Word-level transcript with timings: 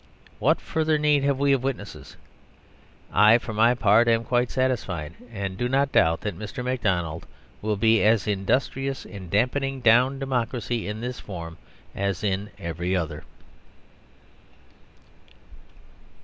What 0.39 0.59
further 0.59 0.97
need 0.97 1.23
have 1.25 1.37
we 1.37 1.53
of 1.53 1.61
witnesses? 1.61 2.15
I, 3.13 3.37
for 3.37 3.53
my 3.53 3.75
part, 3.75 4.07
am 4.07 4.23
quite 4.23 4.49
satisfied, 4.49 5.13
and 5.31 5.59
do 5.59 5.69
not 5.69 5.91
doubt 5.91 6.21
that 6.21 6.35
Mr. 6.39 6.63
MacDonald 6.65 7.27
will 7.61 7.75
be 7.75 8.01
as 8.01 8.25
industrious 8.25 9.05
in 9.05 9.29
damping 9.29 9.79
down 9.79 10.17
democracy 10.17 10.87
in 10.87 11.01
this 11.01 11.19
form 11.19 11.59
as 11.93 12.23
in 12.23 12.49
every 12.57 12.95
other. 12.95 13.21